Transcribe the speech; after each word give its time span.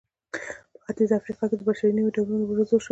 په 0.73 0.77
ختیځه 0.85 1.15
افریقا 1.17 1.45
کې 1.49 1.55
د 1.57 1.61
بشر 1.67 1.87
نوي 1.97 2.11
ډولونه 2.15 2.43
وروزل 2.47 2.77
شول. 2.79 2.79